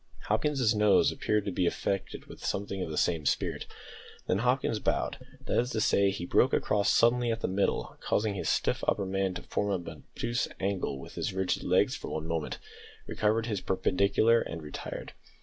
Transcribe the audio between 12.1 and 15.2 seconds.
moment, recovered his perpendicular and retired.